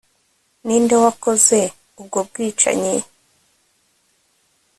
[0.65, 1.59] Ninde wakoze
[1.99, 2.95] ubwo bwicanyi